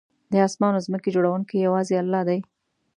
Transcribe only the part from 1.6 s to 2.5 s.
یوازې الله دی